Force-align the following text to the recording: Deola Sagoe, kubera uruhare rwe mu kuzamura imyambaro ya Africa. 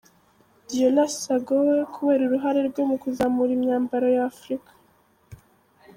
Deola 0.67 1.05
Sagoe, 1.19 1.77
kubera 1.93 2.21
uruhare 2.25 2.59
rwe 2.69 2.81
mu 2.89 2.95
kuzamura 3.03 3.51
imyambaro 3.57 4.07
ya 4.15 4.23
Africa. 4.31 4.71